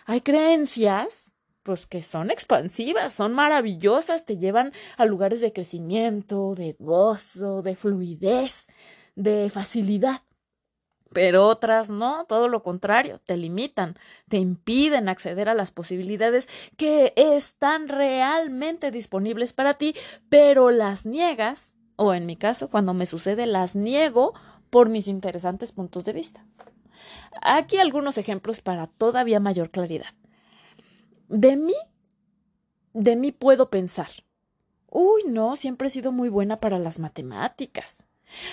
Hay 0.04 0.20
creencias 0.20 1.31
pues 1.62 1.86
que 1.86 2.02
son 2.02 2.30
expansivas, 2.30 3.12
son 3.12 3.32
maravillosas, 3.32 4.26
te 4.26 4.38
llevan 4.38 4.72
a 4.96 5.04
lugares 5.04 5.40
de 5.40 5.52
crecimiento, 5.52 6.54
de 6.54 6.76
gozo, 6.78 7.62
de 7.62 7.76
fluidez, 7.76 8.66
de 9.14 9.50
facilidad. 9.50 10.22
Pero 11.12 11.46
otras 11.46 11.90
no, 11.90 12.24
todo 12.24 12.48
lo 12.48 12.62
contrario, 12.62 13.20
te 13.24 13.36
limitan, 13.36 13.96
te 14.28 14.38
impiden 14.38 15.08
acceder 15.08 15.48
a 15.48 15.54
las 15.54 15.70
posibilidades 15.70 16.48
que 16.76 17.12
están 17.16 17.88
realmente 17.88 18.90
disponibles 18.90 19.52
para 19.52 19.74
ti, 19.74 19.94
pero 20.30 20.70
las 20.70 21.04
niegas, 21.04 21.76
o 21.96 22.14
en 22.14 22.24
mi 22.24 22.36
caso, 22.36 22.68
cuando 22.68 22.94
me 22.94 23.06
sucede, 23.06 23.46
las 23.46 23.76
niego 23.76 24.32
por 24.70 24.88
mis 24.88 25.06
interesantes 25.06 25.70
puntos 25.70 26.04
de 26.04 26.14
vista. 26.14 26.46
Aquí 27.42 27.76
algunos 27.76 28.16
ejemplos 28.16 28.60
para 28.60 28.86
todavía 28.86 29.38
mayor 29.38 29.70
claridad. 29.70 30.14
De 31.32 31.56
mí, 31.56 31.72
de 32.92 33.16
mí 33.16 33.32
puedo 33.32 33.70
pensar. 33.70 34.10
Uy, 34.90 35.22
no, 35.26 35.56
siempre 35.56 35.88
he 35.88 35.90
sido 35.90 36.12
muy 36.12 36.28
buena 36.28 36.60
para 36.60 36.78
las 36.78 36.98
matemáticas. 36.98 38.04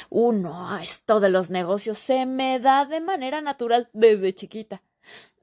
Uh, 0.09 0.31
no, 0.31 0.77
esto 0.77 1.19
de 1.19 1.27
los 1.27 1.49
negocios 1.49 1.97
se 1.97 2.25
me 2.25 2.57
da 2.61 2.85
de 2.85 3.01
manera 3.01 3.41
natural 3.41 3.89
desde 3.91 4.31
chiquita. 4.31 4.81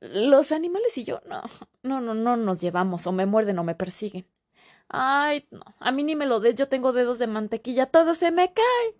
Los 0.00 0.50
animales 0.50 0.96
y 0.96 1.04
yo, 1.04 1.20
no, 1.26 1.42
no, 1.82 2.00
no, 2.00 2.14
no 2.14 2.38
nos 2.38 2.58
llevamos, 2.58 3.06
o 3.06 3.12
me 3.12 3.26
muerden 3.26 3.58
o 3.58 3.64
me 3.64 3.74
persiguen. 3.74 4.26
Ay, 4.88 5.46
no, 5.50 5.60
a 5.78 5.92
mí 5.92 6.04
ni 6.04 6.16
me 6.16 6.24
lo 6.24 6.40
des, 6.40 6.54
yo 6.54 6.70
tengo 6.70 6.94
dedos 6.94 7.18
de 7.18 7.26
mantequilla, 7.26 7.84
todo 7.84 8.14
se 8.14 8.30
me 8.30 8.54
cae. 8.54 8.94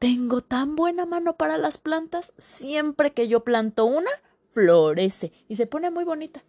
Tengo 0.00 0.40
tan 0.40 0.74
buena 0.74 1.06
mano 1.06 1.36
para 1.36 1.56
las 1.56 1.78
plantas, 1.78 2.32
siempre 2.36 3.12
que 3.12 3.28
yo 3.28 3.44
planto 3.44 3.84
una, 3.84 4.10
florece 4.48 5.30
y 5.46 5.54
se 5.54 5.68
pone 5.68 5.92
muy 5.92 6.02
bonita. 6.02 6.42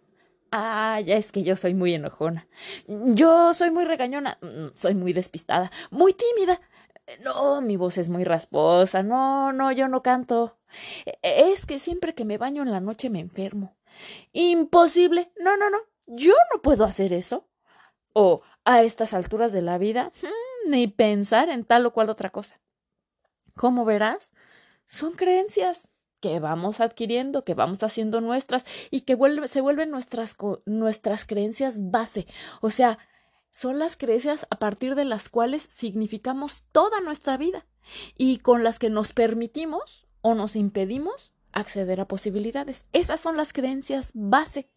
Ah, 0.54 1.00
ya 1.00 1.16
es 1.16 1.32
que 1.32 1.42
yo 1.42 1.56
soy 1.56 1.72
muy 1.72 1.94
enojona. 1.94 2.46
Yo 2.86 3.54
soy 3.54 3.70
muy 3.70 3.86
regañona. 3.86 4.38
Mm, 4.42 4.66
soy 4.74 4.94
muy 4.94 5.14
despistada. 5.14 5.72
Muy 5.90 6.12
tímida. 6.12 6.60
No, 7.24 7.62
mi 7.62 7.78
voz 7.78 7.96
es 7.96 8.10
muy 8.10 8.24
rasposa. 8.24 9.02
No, 9.02 9.52
no, 9.52 9.72
yo 9.72 9.88
no 9.88 10.02
canto. 10.02 10.58
Es 11.22 11.64
que 11.64 11.78
siempre 11.78 12.14
que 12.14 12.26
me 12.26 12.36
baño 12.36 12.62
en 12.62 12.70
la 12.70 12.80
noche 12.80 13.08
me 13.08 13.20
enfermo. 13.20 13.78
Imposible. 14.32 15.32
No, 15.40 15.56
no, 15.56 15.70
no. 15.70 15.78
Yo 16.06 16.34
no 16.52 16.60
puedo 16.60 16.84
hacer 16.84 17.14
eso. 17.14 17.48
O 18.12 18.42
a 18.66 18.82
estas 18.82 19.14
alturas 19.14 19.52
de 19.52 19.62
la 19.62 19.78
vida, 19.78 20.12
mm, 20.22 20.70
ni 20.70 20.86
pensar 20.86 21.48
en 21.48 21.64
tal 21.64 21.86
o 21.86 21.94
cual 21.94 22.10
otra 22.10 22.28
cosa. 22.28 22.60
¿Cómo 23.56 23.86
verás? 23.86 24.32
Son 24.86 25.12
creencias 25.12 25.88
que 26.22 26.38
vamos 26.38 26.80
adquiriendo, 26.80 27.44
que 27.44 27.54
vamos 27.54 27.82
haciendo 27.82 28.22
nuestras 28.22 28.64
y 28.90 29.02
que 29.02 29.18
se 29.48 29.60
vuelven 29.60 29.90
nuestras, 29.90 30.36
nuestras 30.64 31.26
creencias 31.26 31.90
base. 31.90 32.26
O 32.62 32.70
sea, 32.70 32.98
son 33.50 33.78
las 33.80 33.96
creencias 33.96 34.46
a 34.48 34.58
partir 34.58 34.94
de 34.94 35.04
las 35.04 35.28
cuales 35.28 35.64
significamos 35.64 36.64
toda 36.72 37.00
nuestra 37.00 37.36
vida 37.36 37.66
y 38.16 38.38
con 38.38 38.62
las 38.62 38.78
que 38.78 38.88
nos 38.88 39.12
permitimos 39.12 40.06
o 40.22 40.34
nos 40.34 40.54
impedimos 40.54 41.34
acceder 41.50 42.00
a 42.00 42.08
posibilidades. 42.08 42.86
Esas 42.92 43.20
son 43.20 43.36
las 43.36 43.52
creencias 43.52 44.12
base. 44.14 44.70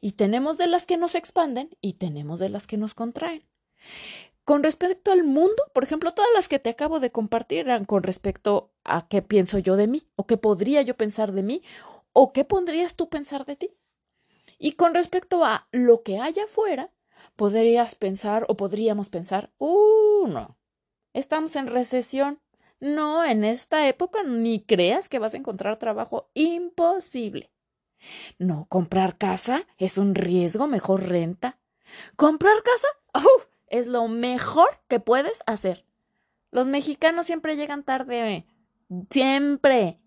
Y 0.00 0.12
tenemos 0.12 0.58
de 0.58 0.66
las 0.66 0.86
que 0.86 0.98
nos 0.98 1.14
expanden 1.14 1.70
y 1.80 1.94
tenemos 1.94 2.38
de 2.38 2.50
las 2.50 2.66
que 2.66 2.76
nos 2.76 2.92
contraen. 2.92 3.48
Con 4.46 4.62
respecto 4.62 5.10
al 5.10 5.24
mundo, 5.24 5.60
por 5.72 5.82
ejemplo, 5.82 6.14
todas 6.14 6.30
las 6.32 6.46
que 6.46 6.60
te 6.60 6.70
acabo 6.70 7.00
de 7.00 7.10
compartir 7.10 7.58
eran 7.58 7.84
con 7.84 8.04
respecto 8.04 8.70
a 8.84 9.08
qué 9.08 9.20
pienso 9.20 9.58
yo 9.58 9.74
de 9.74 9.88
mí, 9.88 10.06
o 10.14 10.28
qué 10.28 10.36
podría 10.36 10.82
yo 10.82 10.96
pensar 10.96 11.32
de 11.32 11.42
mí, 11.42 11.62
o 12.12 12.32
qué 12.32 12.44
podrías 12.44 12.94
tú 12.94 13.08
pensar 13.08 13.44
de 13.44 13.56
ti. 13.56 13.76
Y 14.56 14.74
con 14.74 14.94
respecto 14.94 15.44
a 15.44 15.66
lo 15.72 16.04
que 16.04 16.20
hay 16.20 16.38
afuera, 16.38 16.92
podrías 17.34 17.96
pensar 17.96 18.46
o 18.48 18.56
podríamos 18.56 19.08
pensar, 19.08 19.52
uh, 19.58 20.28
no, 20.28 20.56
estamos 21.12 21.56
en 21.56 21.66
recesión. 21.66 22.40
No, 22.78 23.24
en 23.24 23.42
esta 23.42 23.88
época 23.88 24.22
ni 24.22 24.62
creas 24.62 25.08
que 25.08 25.18
vas 25.18 25.34
a 25.34 25.38
encontrar 25.38 25.80
trabajo 25.80 26.30
imposible. 26.34 27.50
No, 28.38 28.66
comprar 28.68 29.18
casa 29.18 29.66
es 29.76 29.98
un 29.98 30.14
riesgo, 30.14 30.68
mejor 30.68 31.08
renta. 31.08 31.58
¿Comprar 32.14 32.62
casa? 32.62 32.86
¡Uh! 33.26 33.55
Es 33.68 33.86
lo 33.86 34.08
mejor 34.08 34.68
que 34.88 35.00
puedes 35.00 35.42
hacer. 35.46 35.84
Los 36.50 36.66
mexicanos 36.66 37.26
siempre 37.26 37.56
llegan 37.56 37.82
tarde. 37.82 38.46
Siempre. 39.10 40.00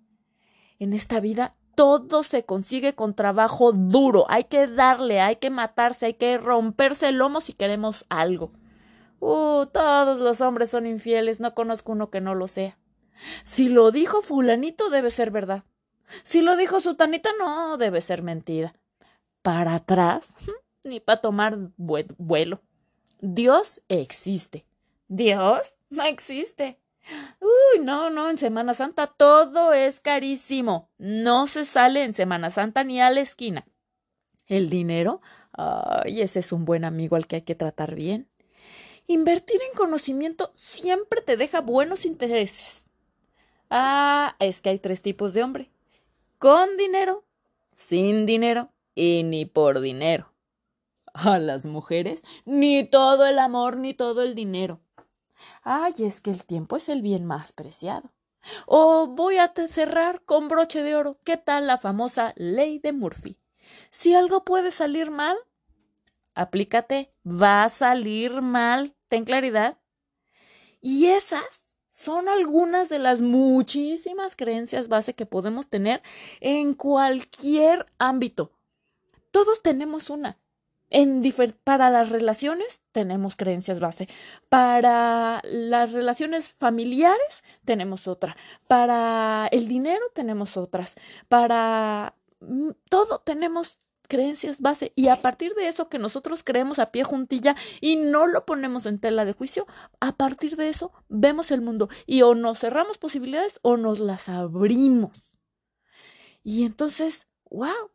En 0.80 0.94
esta 0.94 1.20
vida 1.20 1.56
todo 1.76 2.24
se 2.24 2.44
consigue 2.44 2.94
con 2.94 3.14
trabajo 3.14 3.72
duro. 3.72 4.26
Hay 4.30 4.46
que 4.46 4.68
darle, 4.68 5.22
hay 5.22 5.38
que 5.38 5.50
matarse, 5.50 6.08
hay 6.08 6.14
que 6.14 6.38
romperse 6.38 7.10
el 7.10 7.18
lomo 7.18 7.40
si 7.40 7.54
queremos 7.54 8.06
algo. 8.10 8.52
Uh, 9.20 9.66
todos 9.66 10.20
los 10.20 10.42
hombres 10.42 10.70
son 10.70 10.86
infieles, 10.86 11.40
no 11.40 11.54
conozco 11.54 11.92
uno 11.92 12.10
que 12.10 12.22
no 12.22 12.36
lo 12.36 12.48
sea. 12.48 12.78
Si 13.44 13.70
lo 13.70 13.92
dijo 13.92 14.22
fulanito, 14.22 14.90
debe 14.90 15.10
ser 15.10 15.32
verdad. 15.32 15.64
Si 16.24 16.42
lo 16.42 16.56
dijo 16.56 16.80
sutanita, 16.80 17.30
no, 17.38 17.78
debe 17.78 18.02
ser 18.02 18.24
mentira. 18.24 18.74
Para 19.42 19.76
atrás, 19.76 20.36
ni 20.84 21.00
para 21.00 21.22
tomar 21.22 21.58
vuelo. 21.78 22.62
Dios 23.20 23.82
existe. 23.90 24.66
Dios 25.08 25.76
no 25.90 26.04
existe. 26.04 26.80
Uy, 27.40 27.84
no, 27.84 28.10
no, 28.10 28.30
en 28.30 28.38
Semana 28.38 28.74
Santa 28.74 29.08
todo 29.08 29.74
es 29.74 30.00
carísimo. 30.00 30.90
No 30.98 31.48
se 31.48 31.66
sale 31.66 32.04
en 32.04 32.14
Semana 32.14 32.50
Santa 32.50 32.84
ni 32.84 33.02
a 33.02 33.10
la 33.10 33.22
esquina. 33.22 33.66
El 34.48 34.70
dinero, 34.70 35.22
ay, 35.54 36.22
ese 36.22 36.40
es 36.40 36.52
un 36.52 36.66
buen 36.66 36.86
amigo 36.86 37.16
al 37.16 37.28
que 37.28 37.38
hay 37.38 37.42
que 37.42 37.56
tratar 37.56 37.96
bien. 37.96 38.30
Invertir 39.08 39.60
en 39.70 39.76
conocimiento 39.76 40.52
siempre 40.54 41.22
te 41.22 41.36
deja 41.36 41.62
buenos 41.62 42.06
intereses. 42.06 42.86
Ah, 43.70 44.36
es 44.40 44.62
que 44.62 44.70
hay 44.70 44.80
tres 44.80 45.02
tipos 45.02 45.34
de 45.34 45.44
hombre. 45.44 45.72
Con 46.38 46.78
dinero, 46.78 47.26
sin 47.74 48.26
dinero 48.26 48.72
y 48.96 49.24
ni 49.24 49.46
por 49.46 49.82
dinero. 49.82 50.29
A 51.14 51.40
las 51.40 51.66
mujeres, 51.66 52.24
ni 52.46 52.84
todo 52.84 53.26
el 53.26 53.40
amor 53.40 53.78
ni 53.78 53.94
todo 53.94 54.22
el 54.24 54.36
dinero. 54.36 54.80
Ay, 55.64 55.94
es 56.00 56.22
que 56.22 56.32
el 56.32 56.46
tiempo 56.46 56.78
es 56.78 56.90
el 56.90 57.02
bien 57.02 57.26
más 57.26 57.52
preciado. 57.52 58.12
O 58.66 59.08
voy 59.08 59.38
a 59.38 59.54
cerrar 59.68 60.22
con 60.24 60.48
broche 60.48 60.84
de 60.84 60.96
oro. 60.96 61.20
¿Qué 61.24 61.38
tal 61.38 61.68
la 61.68 61.78
famosa 61.78 62.34
ley 62.36 62.80
de 62.80 62.94
Murphy? 62.94 63.38
Si 63.90 64.16
algo 64.16 64.44
puede 64.44 64.72
salir 64.72 65.12
mal, 65.12 65.38
aplícate, 66.34 67.14
va 67.26 67.64
a 67.64 67.70
salir 67.70 68.42
mal. 68.42 68.96
Ten 69.08 69.26
claridad. 69.26 69.78
Y 70.82 71.08
esas 71.08 71.76
son 71.92 72.30
algunas 72.30 72.88
de 72.88 73.00
las 73.00 73.22
muchísimas 73.22 74.36
creencias 74.36 74.88
base 74.88 75.16
que 75.16 75.26
podemos 75.26 75.68
tener 75.68 76.02
en 76.40 76.74
cualquier 76.74 77.88
ámbito. 77.98 78.54
Todos 79.32 79.62
tenemos 79.62 80.10
una. 80.10 80.39
Para 81.64 81.90
las 81.90 82.10
relaciones 82.10 82.82
tenemos 82.92 83.36
creencias 83.36 83.80
base. 83.80 84.10
Para 84.50 85.42
las 85.44 85.92
relaciones 85.92 86.50
familiares 86.50 87.44
tenemos 87.66 88.08
otra. 88.08 88.36
Para 88.68 89.48
el 89.52 89.68
dinero 89.68 90.04
tenemos 90.14 90.58
otras. 90.58 90.96
Para 91.28 92.16
mm, 92.40 92.72
todo 92.90 93.20
tenemos 93.20 93.80
creencias 94.10 94.60
base 94.60 94.92
y 94.96 95.08
a 95.08 95.22
partir 95.22 95.54
de 95.54 95.68
eso 95.68 95.88
que 95.88 96.00
nosotros 96.00 96.44
creemos 96.44 96.80
a 96.80 96.92
pie 96.92 97.04
juntilla 97.04 97.56
y 97.80 97.96
no 97.96 98.28
lo 98.28 98.46
ponemos 98.46 98.88
en 98.88 99.00
tela 99.00 99.24
de 99.24 99.34
juicio, 99.34 99.68
a 100.00 100.18
partir 100.18 100.58
de 100.58 100.70
eso 100.70 100.92
vemos 101.08 101.52
el 101.52 101.62
mundo 101.62 101.90
y 102.08 102.24
o 102.24 102.34
nos 102.34 102.60
cerramos 102.60 102.98
posibilidades 102.98 103.60
o 103.62 103.78
nos 103.78 104.00
las 104.00 104.28
abrimos. 104.28 105.24
Y 106.44 106.66
entonces, 106.66 107.28
wow, 107.52 107.92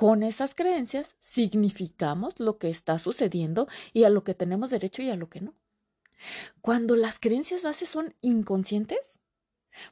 con 0.00 0.22
esas 0.22 0.54
creencias 0.54 1.14
significamos 1.20 2.40
lo 2.40 2.56
que 2.56 2.70
está 2.70 2.98
sucediendo 2.98 3.68
y 3.92 4.04
a 4.04 4.08
lo 4.08 4.24
que 4.24 4.32
tenemos 4.32 4.70
derecho 4.70 5.02
y 5.02 5.10
a 5.10 5.14
lo 5.14 5.28
que 5.28 5.42
no. 5.42 5.52
Cuando 6.62 6.96
las 6.96 7.20
creencias 7.20 7.64
bases 7.64 7.90
son 7.90 8.14
inconscientes, 8.22 9.20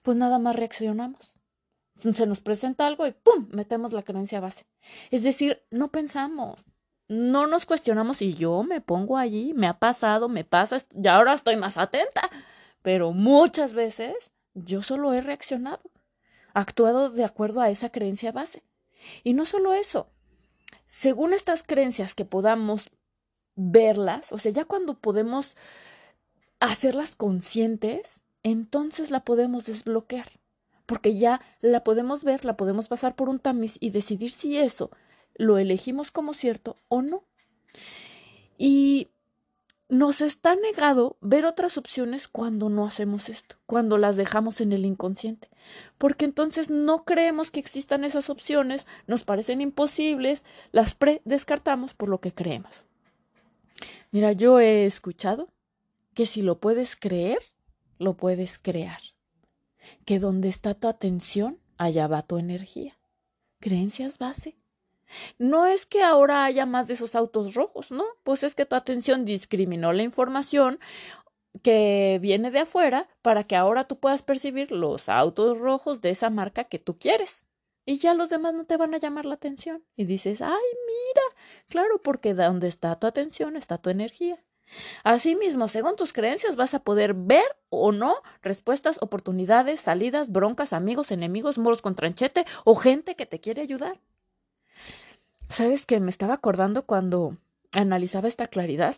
pues 0.03 0.17
nada 0.17 0.39
más 0.39 0.57
reaccionamos. 0.57 1.41
Se 2.15 2.25
nos 2.25 2.41
presenta 2.41 2.87
algo 2.87 3.07
y 3.07 3.11
¡pum! 3.11 3.49
metemos 3.51 3.93
la 3.93 4.03
creencia 4.03 4.41
base. 4.41 4.65
Es 5.11 5.25
decir, 5.25 5.63
no 5.71 5.89
pensamos, 5.89 6.65
no 7.09 7.47
nos 7.47 7.67
cuestionamos 7.67 8.23
y 8.23 8.33
yo 8.33 8.63
me 8.63 8.81
pongo 8.81 9.19
allí, 9.19 9.53
me 9.53 9.67
ha 9.67 9.79
pasado, 9.79 10.31
me 10.31 10.43
pasa, 10.43 10.79
y 10.95 11.07
ahora 11.07 11.35
estoy 11.35 11.57
más 11.57 11.77
atenta. 11.77 12.23
Pero 12.81 13.13
muchas 13.13 13.75
veces 13.75 14.33
yo 14.55 14.83
solo 14.83 15.13
he 15.13 15.21
reaccionado, 15.21 15.83
actuado 16.55 17.11
de 17.11 17.25
acuerdo 17.25 17.61
a 17.61 17.69
esa 17.69 17.91
creencia 17.91 18.33
base. 18.33 18.63
Y 19.25 19.35
no 19.35 19.45
solo 19.45 19.73
eso, 19.73 20.09
según 20.87 21.35
estas 21.35 21.63
creencias 21.63 22.15
que 22.15 22.25
podamos 22.25 22.91
verlas, 23.55 24.33
o 24.33 24.39
sea, 24.39 24.53
ya 24.53 24.65
cuando 24.65 24.95
podemos 24.95 25.57
hacerlas 26.61 27.17
conscientes, 27.17 28.21
entonces 28.43 29.11
la 29.11 29.21
podemos 29.21 29.67
desbloquear, 29.67 30.31
porque 30.87 31.17
ya 31.17 31.41
la 31.61 31.85
podemos 31.85 32.25
ver, 32.25 32.45
la 32.45 32.57
podemos 32.57 32.89
pasar 32.89 33.15
por 33.17 33.29
un 33.29 33.39
tamiz 33.39 33.77
y 33.81 33.91
decidir 33.91 34.31
si 34.31 34.57
eso 34.57 34.91
lo 35.35 35.59
elegimos 35.59 36.11
como 36.11 36.35
cierto 36.35 36.77
o 36.89 37.03
no. 37.03 37.25
Y 38.57 39.09
nos 39.89 40.21
está 40.21 40.55
negado 40.55 41.17
ver 41.21 41.47
otras 41.47 41.79
opciones 41.79 42.29
cuando 42.29 42.69
no 42.69 42.87
hacemos 42.87 43.29
esto, 43.29 43.57
cuando 43.67 43.97
las 43.97 44.17
dejamos 44.17 44.61
en 44.61 44.73
el 44.73 44.85
inconsciente, 44.85 45.49
porque 45.97 46.27
entonces 46.27 46.69
no 46.69 47.05
creemos 47.05 47.51
que 47.51 47.61
existan 47.61 48.05
esas 48.05 48.29
opciones, 48.29 48.87
nos 49.07 49.25
parecen 49.25 49.61
imposibles, 49.61 50.45
las 50.73 50.95
pre-descartamos 50.95 51.95
por 51.95 52.11
lo 52.11 52.21
que 52.21 52.35
creemos. 52.35 52.85
Mira, 54.11 54.33
yo 54.33 54.61
he 54.61 54.85
escuchado 54.85 55.49
que 56.15 56.27
si 56.27 56.43
lo 56.43 56.59
puedes 56.59 56.97
creer, 56.97 57.39
lo 57.99 58.15
puedes 58.15 58.59
crear, 58.59 59.01
que 60.05 60.19
donde 60.19 60.49
está 60.49 60.75
tu 60.75 60.89
atención, 60.89 61.59
allá 61.79 62.09
va 62.09 62.23
tu 62.23 62.39
energía. 62.39 62.99
Creencias 63.61 64.19
base. 64.19 64.57
No 65.39 65.67
es 65.67 65.87
que 65.87 66.03
ahora 66.03 66.45
haya 66.45 66.67
más 66.67 66.89
de 66.89 66.95
esos 66.95 67.15
autos 67.15 67.55
rojos, 67.55 67.91
¿no? 67.91 68.05
Pues 68.25 68.43
es 68.43 68.55
que 68.55 68.67
tu 68.67 68.77
atención 68.77 69.25
discriminó 69.25 69.93
la 69.93 70.03
información 70.03 70.79
que 71.63 72.19
viene 72.21 72.51
de 72.51 72.61
afuera 72.61 73.09
para 73.23 73.45
que 73.45 73.57
ahora 73.57 73.85
tú 73.85 73.99
puedas 73.99 74.23
percibir 74.23 74.71
los 74.71 75.09
autos 75.09 75.59
rojos 75.59 76.01
de 76.01 76.11
esa 76.11 76.31
marca 76.31 76.65
que 76.65 76.79
tú 76.79 76.99
quieres. 76.99 77.47
Y 77.85 77.99
ya 77.99 78.13
los 78.13 78.29
demás 78.29 78.53
no 78.53 78.67
te 78.67 78.77
van 78.77 78.95
a 78.95 78.99
llamar 78.99 79.25
la 79.25 79.35
atención. 79.35 79.83
Y 79.97 80.05
dices, 80.05 80.43
ay, 80.43 80.51
mira, 80.51 81.23
claro, 81.69 82.03
porque 82.03 82.35
donde 82.35 82.69
está 82.69 82.99
tu 82.99 83.07
atención 83.07 83.57
está 83.57 83.79
tu 83.79 83.89
energía. 83.89 84.45
Asimismo, 85.05 85.69
según 85.69 85.97
tus 85.97 86.13
creencias, 86.13 86.57
vas 86.57 86.75
a 86.75 86.81
poder 86.81 87.15
ver 87.15 87.57
o 87.71 87.93
no 87.93 88.17
respuestas, 88.43 88.99
oportunidades, 89.01 89.81
salidas, 89.81 90.31
broncas, 90.31 90.75
amigos, 90.75 91.11
enemigos, 91.11 91.57
muros 91.57 91.81
con 91.81 91.95
tranchete 91.95 92.45
o 92.65 92.75
gente 92.75 93.17
que 93.17 93.25
te 93.25 93.41
quiere 93.41 93.63
ayudar. 93.63 94.01
¿Sabes 95.49 95.87
que 95.87 96.01
me 96.01 96.11
estaba 96.11 96.35
acordando 96.35 96.85
cuando 96.85 97.37
analizaba 97.73 98.29
esta 98.29 98.47
claridad? 98.47 98.97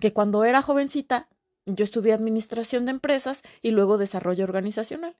Que 0.00 0.12
cuando 0.12 0.44
era 0.44 0.62
jovencita 0.62 1.28
yo 1.74 1.84
estudié 1.84 2.12
administración 2.12 2.86
de 2.86 2.92
empresas 2.92 3.42
y 3.62 3.70
luego 3.72 3.98
desarrollo 3.98 4.44
organizacional. 4.44 5.16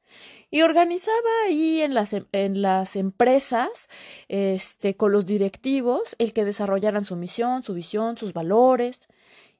Y 0.50 0.62
organizaba 0.62 1.16
ahí 1.46 1.82
en 1.82 1.94
las, 1.94 2.12
em, 2.12 2.24
en 2.32 2.62
las 2.62 2.96
empresas, 2.96 3.88
este, 4.28 4.96
con 4.96 5.12
los 5.12 5.26
directivos, 5.26 6.16
el 6.18 6.32
que 6.32 6.44
desarrollaran 6.44 7.04
su 7.04 7.16
misión, 7.16 7.62
su 7.62 7.74
visión, 7.74 8.16
sus 8.16 8.32
valores. 8.32 9.08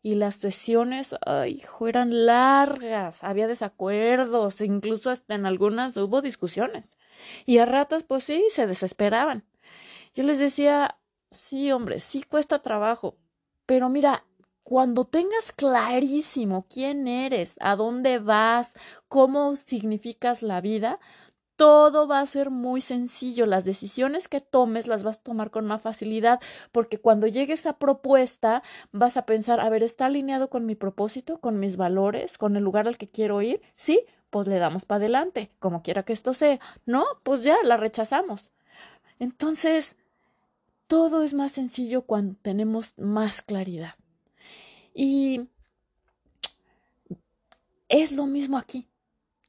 Y 0.02 0.14
las 0.14 0.36
sesiones, 0.36 1.16
ay, 1.26 1.54
hijo, 1.54 1.88
eran 1.88 2.24
largas, 2.24 3.24
había 3.24 3.48
desacuerdos, 3.48 4.60
incluso 4.60 5.10
hasta 5.10 5.34
en 5.34 5.44
algunas 5.44 5.96
hubo 5.96 6.22
discusiones. 6.22 6.98
Y 7.46 7.58
a 7.58 7.66
ratos, 7.66 8.04
pues 8.04 8.24
sí, 8.24 8.44
se 8.50 8.66
desesperaban. 8.66 9.44
Yo 10.18 10.24
les 10.24 10.40
decía, 10.40 10.98
sí, 11.31 11.70
hombre, 11.70 12.00
sí 12.00 12.24
cuesta 12.24 12.59
trabajo, 12.59 13.14
pero 13.66 13.88
mira, 13.88 14.24
cuando 14.64 15.04
tengas 15.04 15.52
clarísimo 15.52 16.66
quién 16.68 17.07
eres, 17.07 17.54
a 17.61 17.76
dónde 17.76 18.18
vas, 18.18 18.72
cómo 19.07 19.54
significas 19.54 20.42
la 20.42 20.61
vida, 20.61 20.98
todo 21.54 22.09
va 22.09 22.18
a 22.18 22.26
ser 22.26 22.50
muy 22.50 22.81
sencillo. 22.81 23.46
Las 23.46 23.64
decisiones 23.64 24.26
que 24.26 24.40
tomes 24.40 24.88
las 24.88 25.04
vas 25.04 25.18
a 25.18 25.22
tomar 25.22 25.52
con 25.52 25.66
más 25.66 25.83
facilidad, 25.83 26.40
porque 26.72 26.98
cuando 26.98 27.28
llegue 27.28 27.52
esa 27.52 27.74
propuesta 27.78 28.64
vas 28.90 29.16
a 29.16 29.24
pensar, 29.24 29.61
a 29.61 29.70
ver, 29.70 29.85
¿está 29.85 30.07
alineado 30.07 30.50
con 30.50 30.66
mi 30.66 30.74
propósito, 30.74 31.38
con 31.38 31.61
mis 31.61 31.76
valores, 31.76 32.38
con 32.38 32.57
el 32.57 32.64
lugar 32.64 32.88
al 32.88 32.98
que 32.98 33.07
quiero 33.07 33.40
ir? 33.40 33.62
Sí, 33.76 34.04
pues 34.31 34.48
le 34.48 34.59
damos 34.59 34.85
para 34.85 34.96
adelante, 34.96 35.52
como 35.61 35.85
quiera 35.85 36.02
que 36.02 36.12
esto 36.12 36.35
sea. 36.35 36.59
No, 36.87 37.04
pues 37.22 37.44
ya 37.44 37.54
la 37.62 37.76
rechazamos. 37.76 38.50
Entonces, 39.20 39.94
todo 40.88 41.22
es 41.22 41.35
más 41.35 41.53
sencillo 41.53 42.03
cuando 42.03 42.37
tenemos 42.40 42.94
más 42.98 43.42
claridad. 43.42 43.94
Y 44.94 45.48
es 47.88 48.11
lo 48.12 48.27
mismo 48.27 48.59
aquí. 48.59 48.88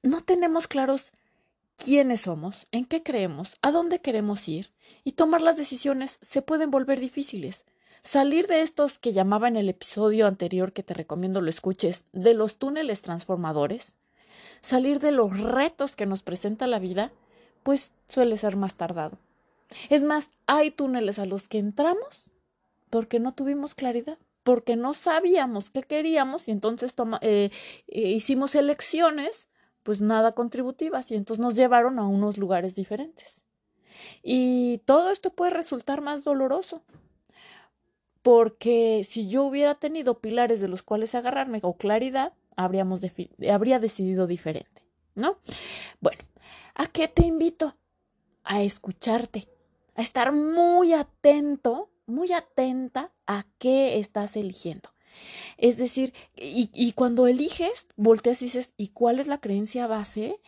No 0.04 0.22
tenemos 0.22 0.68
claros 0.68 1.12
quiénes 1.78 2.22
somos, 2.22 2.68
en 2.72 2.86
qué 2.86 3.04
creemos, 3.04 3.58
a 3.62 3.72
dónde 3.72 4.02
queremos 4.02 4.48
ir, 4.48 4.72
y 5.04 5.14
tomar 5.14 5.42
las 5.42 5.58
decisiones 5.58 6.20
se 6.22 6.42
pueden 6.42 6.72
volver 6.72 7.00
difíciles. 7.00 7.64
Salir 8.04 8.48
de 8.48 8.62
estos 8.62 9.00
que 9.00 9.14
llamaba 9.14 9.48
en 9.48 9.56
el 9.58 9.70
episodio 9.70 10.28
anterior 10.28 10.74
que 10.74 10.84
te 10.84 10.94
recomiendo 10.94 11.42
lo 11.42 11.50
escuches, 11.50 12.04
de 12.12 12.34
los 12.34 12.58
túneles 12.58 13.02
transformadores, 13.02 13.96
salir 14.62 15.00
de 15.00 15.12
los 15.12 15.40
retos 15.40 15.96
que 15.96 16.06
nos 16.06 16.22
presenta 16.22 16.68
la 16.68 16.80
vida, 16.80 17.12
pues 17.64 17.94
suele 18.08 18.36
ser 18.38 18.58
más 18.58 18.76
tardado. 18.76 19.18
Es 19.90 20.04
más, 20.04 20.32
hay 20.48 20.72
túneles 20.72 21.20
a 21.20 21.26
los 21.26 21.48
que 21.48 21.60
entramos 21.60 22.30
porque 22.90 23.20
no 23.20 23.34
tuvimos 23.34 23.76
claridad, 23.76 24.18
porque 24.44 24.76
no 24.76 24.94
sabíamos 24.94 25.70
qué 25.70 25.84
queríamos 25.84 26.48
y 26.48 26.52
entonces 26.52 26.94
eh, 27.22 27.52
eh, 27.88 28.02
hicimos 28.10 28.56
elecciones 28.56 29.48
pues 29.84 30.02
nada 30.02 30.34
contributivas 30.34 31.10
y 31.12 31.16
entonces 31.16 31.42
nos 31.42 31.56
llevaron 31.56 32.00
a 32.00 32.08
unos 32.08 32.38
lugares 32.38 32.76
diferentes. 32.76 33.44
Y 34.24 34.80
todo 34.86 35.12
esto 35.12 35.32
puede 35.32 35.52
resultar 35.52 36.02
más 36.02 36.24
doloroso, 36.24 36.84
porque 38.22 39.04
si 39.08 39.30
yo 39.30 39.44
hubiera 39.44 39.76
tenido 39.76 40.20
pilares 40.20 40.62
de 40.62 40.68
los 40.68 40.84
cuales 40.84 41.16
agarrarme 41.16 41.60
o 41.64 41.78
claridad, 41.78 42.34
habríamos 42.56 43.02
habría 43.50 43.80
decidido 43.80 44.28
diferente, 44.28 44.84
¿no? 45.16 45.38
Bueno, 46.02 46.22
¿a 46.76 46.88
qué 46.88 47.08
te 47.08 47.26
invito? 47.26 47.76
A 48.44 48.62
escucharte, 48.62 49.48
a 50.00 50.02
estar 50.02 50.32
muy 50.32 50.94
atento, 50.94 51.90
muy 52.06 52.32
atenta 52.32 53.12
a 53.28 53.46
qué 53.58 54.00
estás 54.00 54.38
eligiendo. 54.38 54.90
Es 55.58 55.76
decir, 55.76 56.14
y, 56.38 56.94
cuando 56.94 57.28
eliges, 57.28 57.86
volteas 57.98 58.42
y 58.42 58.46
dices, 58.46 58.74
¿y 58.78 58.90
cuál 58.90 59.20
es 59.20 59.28
la 59.28 59.42
creencia 59.42 59.88
base 59.88 60.40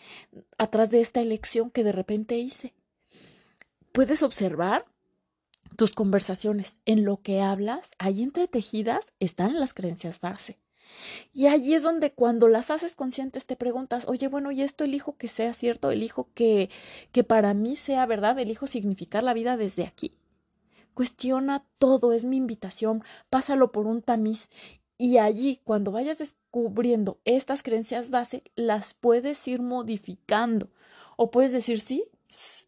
atrás 0.58 0.90
de 0.90 1.02
esta 1.02 1.20
elección 1.20 1.70
que 1.70 1.84
de 1.84 1.92
repente 1.92 2.38
hice? 2.38 2.74
Puedes 3.92 4.24
observar 4.24 4.86
tus 5.76 5.92
conversaciones, 5.96 6.78
en 6.86 7.04
lo 7.04 7.22
que 7.22 7.42
hablas, 7.42 7.92
ahí 7.98 8.24
entretejidas 8.24 9.06
están 9.20 9.60
las 9.60 9.74
creencias 9.74 10.22
base. 10.22 10.61
Y 11.34 11.48
allí 11.48 11.74
es 11.74 11.84
donde 11.84 12.12
cuando 12.12 12.48
las 12.48 12.72
haces 12.72 12.96
conscientes 12.96 13.46
te 13.46 13.56
preguntas, 13.56 14.06
oye, 14.08 14.28
bueno, 14.28 14.52
¿y 14.52 14.62
esto 14.62 14.84
elijo 14.84 15.18
que 15.18 15.28
sea 15.28 15.54
cierto? 15.54 15.92
¿Elijo 15.92 16.30
que, 16.34 16.70
que 17.12 17.24
para 17.24 17.54
mí 17.54 17.76
sea 17.76 18.06
verdad? 18.06 18.38
¿Elijo 18.40 18.68
significar 18.68 19.24
la 19.24 19.34
vida 19.34 19.58
desde 19.58 19.86
aquí? 19.86 20.14
Cuestiona 20.94 21.66
todo, 21.78 22.12
es 22.12 22.26
mi 22.26 22.38
invitación, 22.38 23.04
pásalo 23.30 23.72
por 23.72 23.88
un 23.88 24.02
tamiz 24.02 24.50
y 25.02 25.18
allí, 25.18 25.60
cuando 25.64 25.92
vayas 25.92 26.20
descubriendo 26.20 27.18
estas 27.26 27.64
creencias 27.64 28.12
base, 28.12 28.44
las 28.54 28.94
puedes 28.94 29.48
ir 29.48 29.60
modificando. 29.60 30.70
O 31.18 31.32
puedes 31.32 31.52
decir, 31.52 31.80
sí, 31.80 32.06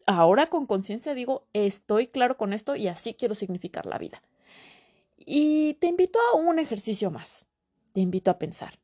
ahora 0.08 0.48
con 0.48 0.66
conciencia 0.66 1.14
digo, 1.14 1.46
estoy 1.52 2.08
claro 2.08 2.36
con 2.36 2.52
esto 2.52 2.74
y 2.74 2.88
así 2.88 3.14
quiero 3.14 3.36
significar 3.36 3.86
la 3.86 3.98
vida. 3.98 4.20
Y 5.16 5.74
te 5.74 5.86
invito 5.86 6.18
a 6.32 6.36
un 6.36 6.58
ejercicio 6.58 7.08
más. 7.12 7.46
Te 7.94 8.00
invito 8.00 8.32
a 8.32 8.38
pensar. 8.38 8.74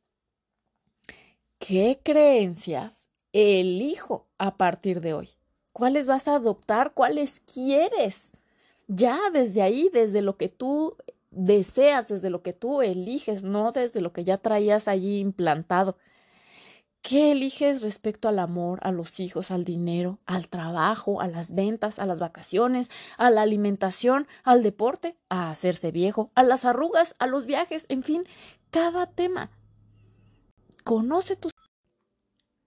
¿Qué 1.59 2.01
creencias 2.03 3.09
elijo 3.33 4.29
a 4.39 4.57
partir 4.57 5.01
de 5.01 5.15
hoy? 5.15 5.31
¿Cuáles 5.73 6.07
vas 6.07 6.29
a 6.29 6.37
adoptar? 6.37 6.95
¿Cuáles 6.95 7.41
quieres? 7.41 8.31
Ya 8.87 9.19
desde 9.33 9.63
ahí, 9.63 9.91
desde 9.93 10.23
lo 10.23 10.37
que 10.37 10.49
tú 10.49 10.97
deseas, 11.33 12.07
desde 12.07 12.31
lo 12.31 12.43
que 12.43 12.53
tú 12.53 12.83
eliges, 12.83 13.43
no 13.43 13.73
desde 13.73 14.01
lo 14.01 14.13
que 14.13 14.23
ya 14.23 14.39
traías 14.39 14.87
allí 14.87 15.19
implantado. 15.19 15.97
¿Qué 17.03 17.33
eliges 17.33 17.81
respecto 17.81 18.29
al 18.29 18.39
amor, 18.39 18.79
a 18.83 18.93
los 18.93 19.21
hijos, 19.21 19.51
al 19.51 19.65
dinero, 19.65 20.19
al 20.27 20.49
trabajo, 20.49 21.23
a 21.23 21.29
las 21.29 21.55
ventas, 21.55 21.99
a 21.99 22.05
las 22.05 22.21
vacaciones, 22.21 22.91
a 23.17 23.31
la 23.31 23.43
alimentación, 23.43 24.29
al 24.45 24.63
deporte, 24.63 25.17
a 25.31 25.51
hacerse 25.51 25.93
viejo, 25.93 26.31
a 26.35 26.43
las 26.43 26.67
arrugas, 26.67 27.15
a 27.19 27.27
los 27.27 27.47
viajes, 27.47 27.87
en 27.89 28.03
fin, 28.03 28.25
cada 28.71 29.07
tema? 29.07 29.51
Conoce 30.85 31.37
tus... 31.37 31.53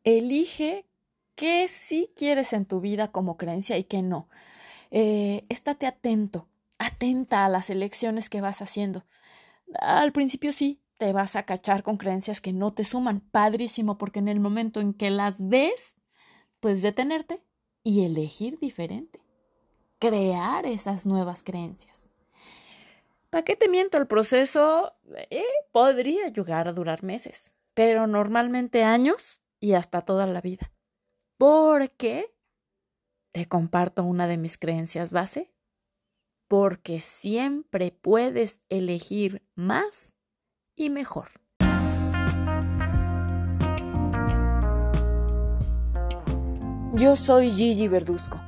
Elige 0.04 0.88
qué 1.36 1.68
sí 1.68 2.12
quieres 2.16 2.54
en 2.54 2.66
tu 2.66 2.82
vida 2.82 3.12
como 3.12 3.38
creencia 3.38 3.78
y 3.78 3.84
qué 3.84 4.02
no. 4.02 4.30
Eh, 4.90 5.46
atento, 5.86 6.48
atenta 6.80 7.46
a 7.46 7.50
las 7.50 7.70
elecciones 7.70 8.30
que 8.30 8.42
vas 8.42 8.64
haciendo. 8.64 9.06
Al 9.80 10.12
principio 10.12 10.52
sí, 10.52 10.83
te 10.98 11.14
vas 11.14 11.36
a 11.36 11.44
cachar 11.44 11.84
con 11.84 11.98
creencias 11.98 12.42
que 12.42 12.54
no 12.54 12.74
te 12.74 12.84
suman. 12.84 13.20
Padrísimo, 13.20 13.98
porque 13.98 14.20
en 14.20 14.28
el 14.28 14.40
momento 14.40 14.80
en 14.82 14.94
que 14.94 15.10
las 15.10 15.48
ves, 15.48 15.96
puedes 16.60 16.82
detenerte 16.82 17.42
y 17.84 18.06
elegir 18.06 18.60
diferente. 18.60 19.24
Crear 20.00 20.66
esas 20.66 21.06
nuevas 21.06 21.44
creencias. 21.44 22.10
¿Para 23.30 23.44
qué 23.44 23.56
te 23.56 23.68
miento? 23.68 23.98
El 23.98 24.08
proceso 24.08 24.94
eh, 25.30 25.44
podría 25.72 26.28
llegar 26.28 26.68
a 26.68 26.74
durar 26.74 27.04
meses, 27.04 27.56
pero 27.74 28.06
normalmente 28.06 28.84
años 28.84 29.42
y 29.60 29.74
hasta 29.74 30.02
toda 30.02 30.28
la 30.28 30.42
vida. 30.42 30.72
¿Por 31.38 31.90
qué? 31.92 32.34
Te 33.32 33.48
comparto 33.48 34.04
una 34.04 34.28
de 34.28 34.38
mis 34.38 34.58
creencias 34.58 35.12
base. 35.12 35.52
Porque 36.48 37.00
siempre 37.00 37.90
puedes 37.90 38.60
elegir 38.70 39.42
más 39.56 40.16
y 40.76 40.90
mejor. 40.90 41.30
Yo 46.94 47.16
soy 47.16 47.52
Gigi 47.52 47.88
Verduzco. 47.88 48.40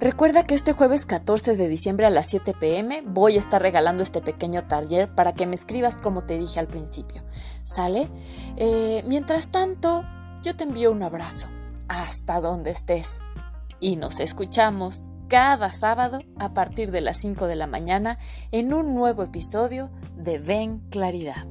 Recuerda 0.00 0.44
que 0.44 0.56
este 0.56 0.72
jueves 0.72 1.06
14 1.06 1.54
de 1.54 1.68
diciembre 1.68 2.06
a 2.06 2.10
las 2.10 2.26
7 2.26 2.54
pm 2.58 3.02
voy 3.06 3.36
a 3.36 3.38
estar 3.38 3.62
regalando 3.62 4.02
este 4.02 4.20
pequeño 4.20 4.66
taller 4.66 5.14
para 5.14 5.34
que 5.34 5.46
me 5.46 5.54
escribas 5.54 6.00
como 6.00 6.24
te 6.24 6.36
dije 6.36 6.58
al 6.58 6.66
principio. 6.66 7.22
¿Sale? 7.62 8.08
Eh, 8.56 9.04
mientras 9.06 9.52
tanto, 9.52 10.04
yo 10.42 10.56
te 10.56 10.64
envío 10.64 10.90
un 10.90 11.04
abrazo 11.04 11.46
hasta 11.86 12.40
donde 12.40 12.72
estés 12.72 13.08
y 13.78 13.94
nos 13.94 14.18
escuchamos 14.18 15.02
cada 15.28 15.72
sábado 15.72 16.18
a 16.36 16.52
partir 16.52 16.90
de 16.90 17.02
las 17.02 17.18
5 17.18 17.46
de 17.46 17.54
la 17.54 17.68
mañana 17.68 18.18
en 18.50 18.74
un 18.74 18.96
nuevo 18.96 19.22
episodio 19.22 19.90
de 20.16 20.38
Ven 20.38 20.80
Claridad. 20.90 21.46